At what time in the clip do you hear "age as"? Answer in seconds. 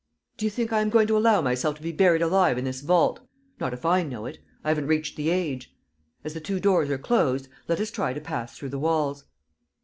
5.29-6.33